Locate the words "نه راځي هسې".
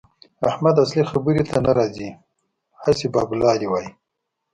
1.65-3.05